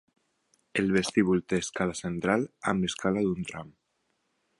El 0.83 0.87
vestíbul 0.95 1.43
té 1.53 1.59
escala 1.63 1.97
central 1.99 2.47
amb 2.73 2.87
escala 2.89 3.23
d'un 3.27 3.47
tram. 3.51 3.71